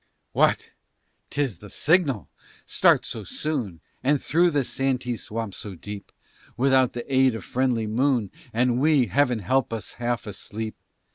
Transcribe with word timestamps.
What! 0.31 0.71
'tis 1.29 1.59
the 1.59 1.69
signal! 1.69 2.27
start 2.65 3.05
so 3.05 3.23
soon, 3.23 3.81
And 4.03 4.19
through 4.19 4.49
the 4.49 4.63
Santee 4.63 5.15
swamp 5.15 5.53
so 5.53 5.75
deep, 5.75 6.11
Without 6.57 6.93
the 6.93 7.05
aid 7.15 7.35
of 7.35 7.45
friendly 7.45 7.85
moon, 7.85 8.31
And 8.51 8.79
we, 8.79 9.05
Heaven 9.05 9.37
help 9.37 9.71
us! 9.71 9.93
half 10.01 10.25
asleep! 10.25 10.73